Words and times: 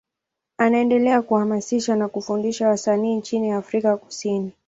Anaendelea 0.57 1.21
kuhamasisha 1.21 1.95
na 1.95 2.07
kufundisha 2.07 2.67
wasanii 2.69 3.15
nchini 3.15 3.51
Afrika 3.51 3.97
Kusini. 3.97 4.51